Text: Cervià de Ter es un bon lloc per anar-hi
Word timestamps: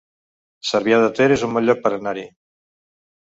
Cervià 0.69 0.99
de 1.03 1.11
Ter 1.19 1.27
es 1.35 1.45
un 1.49 1.53
bon 1.57 1.67
lloc 1.69 1.83
per 1.83 1.91
anar-hi 1.99 2.25